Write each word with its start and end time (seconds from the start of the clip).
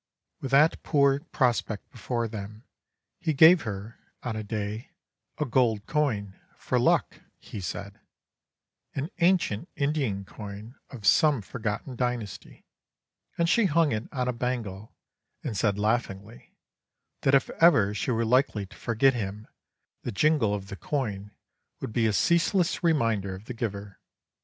"With 0.39 0.49
that 0.49 0.81
poor 0.81 1.19
prospect 1.19 1.91
before 1.91 2.27
them 2.27 2.63
he 3.19 3.33
gave 3.33 3.61
her, 3.61 3.99
on 4.23 4.35
a 4.35 4.41
day, 4.43 4.89
a 5.37 5.45
gold 5.45 5.85
coin, 5.85 6.39
'for 6.57 6.79
luck,' 6.79 7.21
he 7.37 7.61
said 7.61 7.99
an 8.95 9.11
ancient 9.19 9.69
Indian 9.75 10.25
coin 10.25 10.73
of 10.89 11.05
some 11.05 11.43
forgotten 11.43 11.95
dynasty, 11.95 12.65
and 13.37 13.47
she 13.47 13.65
hung 13.65 13.91
it 13.91 14.09
on 14.11 14.27
a 14.27 14.33
bangle 14.33 14.91
and 15.43 15.55
said 15.55 15.77
laughingly, 15.77 16.55
that 17.21 17.35
if 17.35 17.51
ever 17.61 17.93
she 17.93 18.09
were 18.09 18.25
likely 18.25 18.65
to 18.65 18.75
forget 18.75 19.13
him 19.13 19.47
the 20.01 20.11
jingle 20.11 20.51
of 20.55 20.69
the 20.69 20.75
coin 20.75 21.29
would 21.79 21.93
be 21.93 22.07
a 22.07 22.11
ceaseless 22.13 22.83
reminder 22.83 23.35
of 23.35 23.45
the 23.45 23.53
giver. 23.53 23.99